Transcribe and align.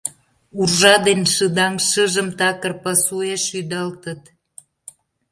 Уржа 0.59 0.95
ден 1.05 1.21
шыдаҥ 1.33 1.73
шыжым, 1.87 2.29
такыр 2.39 2.73
пасуэш 2.83 3.43
ӱдалтыт. 3.59 4.21